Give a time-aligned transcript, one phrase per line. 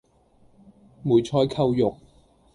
[1.03, 1.97] 梅菜扣肉